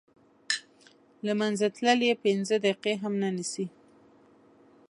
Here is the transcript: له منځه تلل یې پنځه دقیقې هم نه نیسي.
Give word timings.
له 1.25 1.33
منځه 1.39 1.65
تلل 1.75 1.99
یې 2.09 2.15
پنځه 2.25 2.55
دقیقې 2.65 2.93
هم 3.01 3.13
نه 3.21 3.29
نیسي. 3.35 3.65